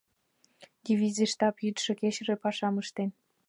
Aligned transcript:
Дивизий 0.85 1.27
штаб 1.33 1.55
йӱдшӧ-кечыже 1.65 2.35
пашам 2.43 2.75
ыштен. 2.81 3.09